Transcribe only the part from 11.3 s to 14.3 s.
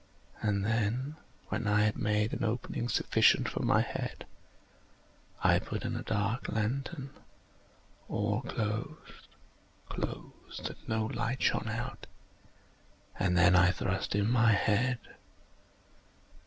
shone out, and then I thrust in